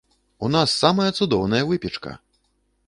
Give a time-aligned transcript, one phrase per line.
[0.47, 2.17] У нас самая цудоўная выпечка!